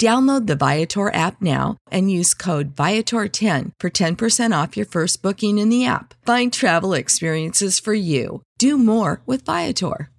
[0.00, 5.58] Download the Viator app now and use code Viator10 for 10% off your first booking
[5.58, 6.14] in the app.
[6.26, 8.42] Find travel experiences for you.
[8.58, 10.10] Do more with Viator.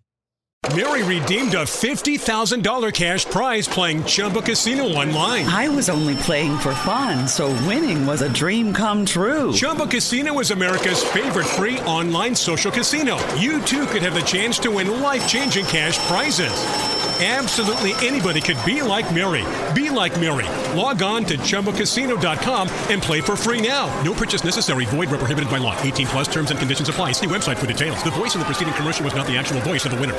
[0.73, 5.45] Mary redeemed a $50,000 cash prize playing Chumba Casino online.
[5.45, 9.53] I was only playing for fun, so winning was a dream come true.
[9.53, 13.17] Chumba Casino is America's favorite free online social casino.
[13.35, 16.94] You too could have the chance to win life changing cash prizes.
[17.17, 19.45] Absolutely anybody could be like Mary.
[19.73, 20.43] Be like Mary.
[20.77, 23.87] Log on to ChumbaCasino.com and play for free now.
[24.03, 24.83] No purchase necessary.
[24.83, 25.79] Void where prohibited by law.
[25.81, 27.13] 18 plus terms and conditions apply.
[27.13, 28.03] See website for details.
[28.03, 30.13] The voice in the preceding commercial was not the actual voice of the winner.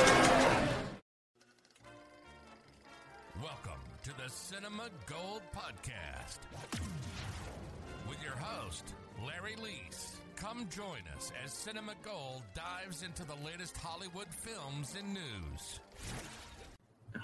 [3.43, 6.39] Welcome to the Cinema Gold Podcast
[8.09, 10.17] with your host, Larry Leese.
[10.35, 15.81] Come join us as Cinema Gold dives into the latest Hollywood films and news.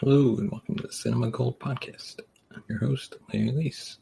[0.04, 2.18] Hello and welcome to the Cinema Gold Podcast.
[2.52, 3.98] I'm your host, Larry Leese.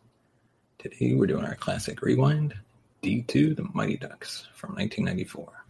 [0.78, 2.54] Today we're doing our classic rewind,
[3.02, 5.66] D2 The Mighty Ducks from 1994.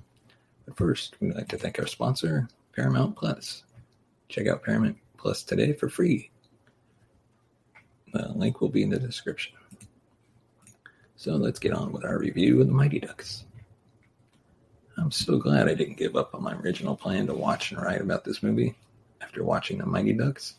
[0.67, 3.65] But first, we'd like to thank our sponsor, Paramount Plus.
[4.29, 6.31] Check out Paramount Plus today for free.
[8.13, 9.55] The link will be in the description.
[11.17, 13.47] So let's get on with our review of The Mighty Ducks.
[14.97, 18.01] I'm so glad I didn't give up on my original plan to watch and write
[18.01, 18.77] about this movie
[19.21, 20.55] after watching The Mighty Ducks.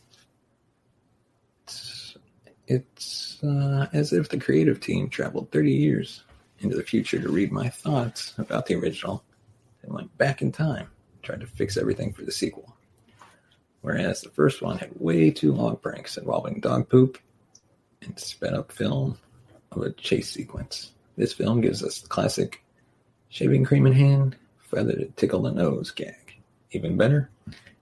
[1.64, 2.18] It's,
[2.68, 6.24] it's uh, as if the creative team traveled 30 years
[6.60, 9.24] into the future to read my thoughts about the original
[9.84, 10.88] and went back in time,
[11.24, 12.76] tried to fix everything for the sequel.
[13.82, 17.18] Whereas the first one had way too long pranks involving dog poop
[18.02, 19.18] and sped up film
[19.72, 20.92] of a chase sequence.
[21.18, 22.64] This film gives us the classic
[23.30, 26.36] shaving cream in hand, feather to tickle the nose gag.
[26.72, 27.30] Even better,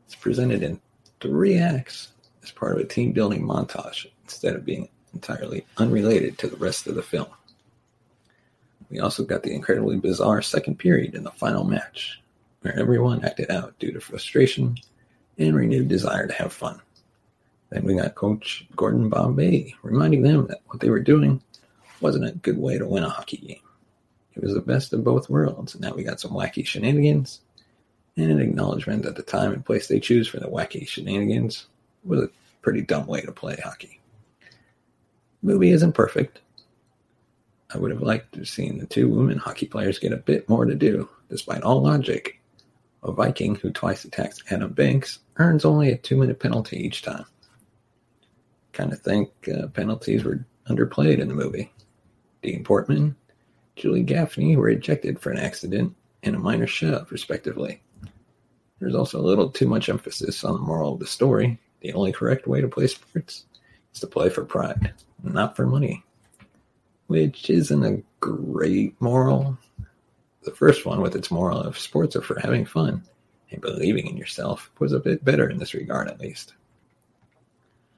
[0.09, 0.81] it's presented in
[1.21, 6.47] three acts as part of a team building montage instead of being entirely unrelated to
[6.47, 7.27] the rest of the film.
[8.89, 12.23] We also got the incredibly bizarre second period in the final match,
[12.61, 14.77] where everyone acted out due to frustration
[15.37, 16.81] and renewed desire to have fun.
[17.69, 21.39] Then we got Coach Gordon Bombay reminding them that what they were doing
[22.01, 23.61] wasn't a good way to win a hockey game.
[24.33, 27.41] It was the best of both worlds, and now we got some wacky shenanigans
[28.19, 31.67] and an acknowledgement that the time and place they choose for the wacky shenanigans
[32.03, 32.29] was a
[32.61, 33.99] pretty dumb way to play hockey.
[35.41, 36.41] Movie isn't perfect.
[37.73, 40.49] I would have liked to have seen the two women hockey players get a bit
[40.49, 42.41] more to do, despite all logic.
[43.03, 47.25] A Viking who twice attacks Adam Banks earns only a two minute penalty each time.
[48.73, 51.71] Kind of think uh, penalties were underplayed in the movie.
[52.41, 53.15] Dean Portman,
[53.77, 57.81] Julie Gaffney were ejected for an accident and a minor shove, respectively.
[58.79, 61.59] There's also a little too much emphasis on the moral of the story.
[61.81, 63.45] The only correct way to play sports
[63.93, 64.93] is to play for pride,
[65.23, 66.03] not for money.
[67.07, 69.57] Which isn't a great moral.
[70.43, 73.03] The first one, with its moral of sports are for having fun
[73.51, 76.53] and believing in yourself, was a bit better in this regard, at least.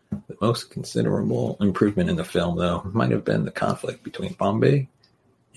[0.10, 4.88] The most considerable improvement in the film, though, might have been the conflict between Bombay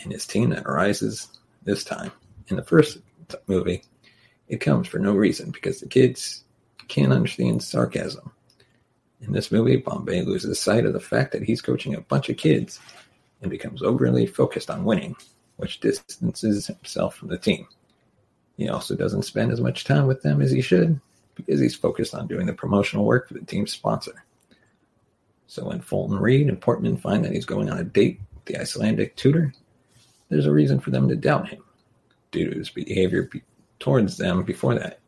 [0.02, 1.28] and his team that arises
[1.62, 2.12] this time.
[2.48, 2.98] In the first
[3.46, 3.82] movie,
[4.48, 6.44] it comes for no reason because the kids
[6.88, 8.30] can't understand sarcasm.
[9.20, 12.36] In this movie, Bombay loses sight of the fact that he's coaching a bunch of
[12.36, 12.78] kids
[13.40, 15.16] and becomes overly focused on winning,
[15.56, 17.66] which distances himself from the team.
[18.56, 21.00] He also doesn't spend as much time with them as he should
[21.34, 24.24] because he's focused on doing the promotional work for the team's sponsor.
[25.46, 28.60] So when Fulton Reed and Portman find that he's going on a date with the
[28.60, 29.52] Icelandic tutor,
[30.28, 31.62] there's a reason for them to doubt him
[32.30, 33.42] due to his behavior be-
[33.78, 35.00] towards them before that.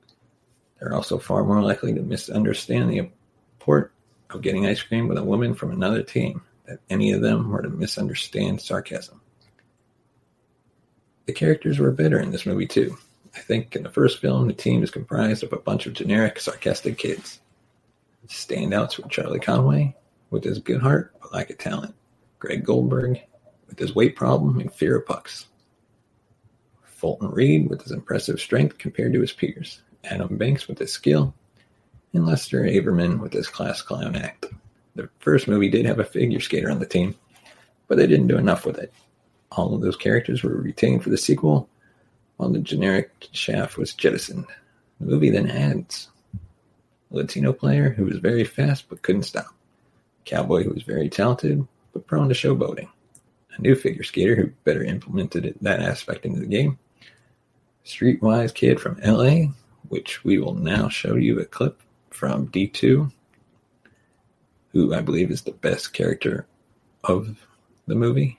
[0.78, 3.92] They're also far more likely to misunderstand the import
[4.30, 7.62] of getting ice cream with a woman from another team than any of them were
[7.62, 9.20] to misunderstand sarcasm.
[11.26, 12.96] The characters were better in this movie too.
[13.34, 16.40] I think in the first film, the team is comprised of a bunch of generic,
[16.40, 17.40] sarcastic kids.
[18.28, 19.94] Standouts were Charlie Conway,
[20.30, 21.94] with his good heart but lack of talent,
[22.38, 23.20] Greg Goldberg,
[23.68, 25.46] with his weight problem and fear of pucks,
[27.06, 31.32] Fulton Reed, with his impressive strength compared to his peers, Adam Banks, with his skill,
[32.12, 34.46] and Lester Averman, with his class clown act.
[34.96, 37.14] The first movie did have a figure skater on the team,
[37.86, 38.92] but they didn't do enough with it.
[39.52, 41.68] All of those characters were retained for the sequel,
[42.38, 44.46] while the generic shaft was jettisoned.
[44.98, 46.08] The movie then adds
[47.12, 51.08] a Latino player who was very fast but couldn't stop, a cowboy who was very
[51.08, 52.88] talented but prone to showboating,
[53.56, 56.80] a new figure skater who better implemented that aspect into the game,
[57.86, 59.46] streetwise kid from LA,
[59.88, 61.80] which we will now show you a clip
[62.10, 63.10] from D2,
[64.72, 66.46] who I believe is the best character
[67.04, 67.38] of
[67.86, 68.38] the movie.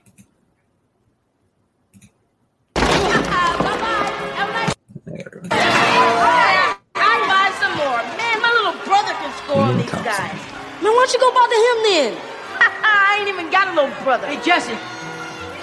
[6.94, 8.02] I'll buy some more.
[8.20, 10.36] Man, my little brother can score on these guys.
[10.82, 12.12] Man, why don't you go bother him then?
[12.84, 14.26] I ain't even got a little brother.
[14.26, 14.76] Hey, Jesse,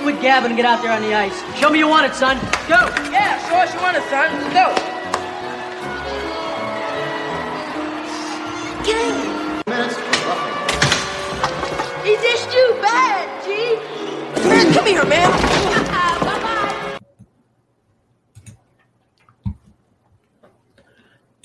[0.05, 1.33] quit gabbing and get out there on the ice.
[1.57, 2.37] Show me you want it, son.
[2.69, 2.77] Go.
[3.09, 4.29] Yeah, show us you want it, son.
[4.37, 4.67] Let's go.
[8.85, 9.33] Gang.
[12.05, 14.47] He dished you bad, G.
[14.47, 15.31] Man, come here, man.
[16.21, 16.99] Bye-bye.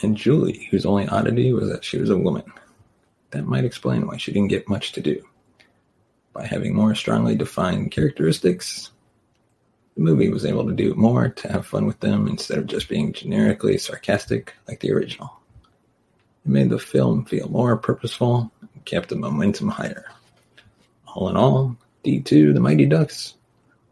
[0.02, 2.44] And Julie, whose only oddity was that she was a woman.
[3.30, 5.22] That might explain why she didn't get much to do.
[6.32, 8.92] By having more strongly defined characteristics,
[9.96, 12.88] the movie was able to do more to have fun with them instead of just
[12.88, 15.40] being generically sarcastic like the original.
[16.46, 20.06] It made the film feel more purposeful and kept the momentum higher.
[21.08, 23.34] All in all, D2, The Mighty Ducks,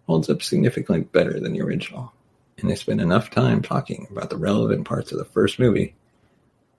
[0.06, 2.12] holds up significantly better than the original,
[2.56, 5.94] and they spend enough time talking about the relevant parts of the first movie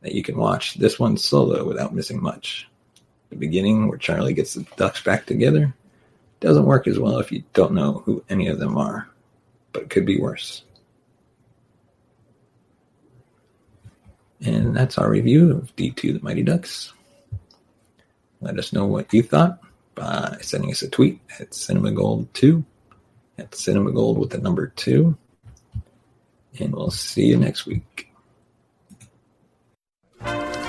[0.01, 2.67] that you can watch this one solo without missing much.
[3.29, 5.73] The beginning, where Charlie gets the ducks back together,
[6.39, 9.07] doesn't work as well if you don't know who any of them are,
[9.73, 10.63] but could be worse.
[14.41, 16.93] And that's our review of D2 The Mighty Ducks.
[18.41, 19.59] Let us know what you thought
[19.95, 22.63] by sending us a tweet at cinemagold2
[23.37, 25.17] at cinemagold with the number 2
[26.59, 28.08] and we'll see you next week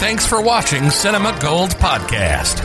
[0.00, 2.60] Thanks for watching Cinema Gold Podcast.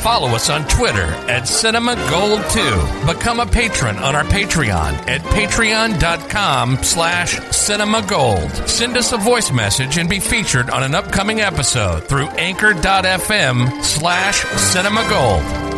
[0.00, 3.06] Follow us on Twitter at Cinema Gold 2.
[3.12, 8.52] Become a patron on our Patreon at patreon.com slash cinema gold.
[8.68, 14.44] Send us a voice message and be featured on an upcoming episode through anchor.fm slash
[14.44, 15.77] cinema gold.